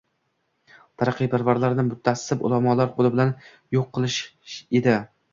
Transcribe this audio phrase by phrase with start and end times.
[1.01, 3.33] taraqqiyparvarlarni mutaassib ulamolar qo'li bilan
[3.77, 4.97] yo'q qilish edi.